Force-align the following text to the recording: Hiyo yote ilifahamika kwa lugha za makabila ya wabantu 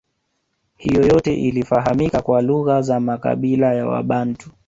Hiyo 0.77 1.03
yote 1.07 1.33
ilifahamika 1.35 2.21
kwa 2.21 2.41
lugha 2.41 2.81
za 2.81 2.99
makabila 2.99 3.73
ya 3.73 3.87
wabantu 3.87 4.51